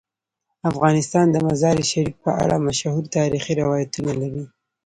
افغانستان 0.69 1.25
د 1.31 1.37
مزارشریف 1.47 2.13
په 2.25 2.31
اړه 2.43 2.55
مشهور 2.67 3.03
تاریخی 3.17 3.53
روایتونه 3.61 4.11
لري. 4.21 4.43